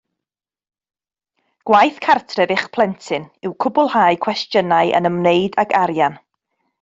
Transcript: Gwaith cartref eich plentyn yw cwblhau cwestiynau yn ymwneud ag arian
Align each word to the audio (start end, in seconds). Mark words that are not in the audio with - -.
Gwaith 1.71 1.99
cartref 2.05 2.55
eich 2.55 2.65
plentyn 2.77 3.27
yw 3.49 3.53
cwblhau 3.65 4.17
cwestiynau 4.27 4.95
yn 5.01 5.11
ymwneud 5.15 5.63
ag 5.65 5.77
arian 5.83 6.19